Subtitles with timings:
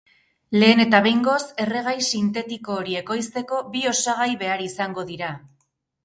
[0.61, 5.29] Lehen eta behingoz, erregai sintetiko hori ekoizteko bi osagai behar izango dira.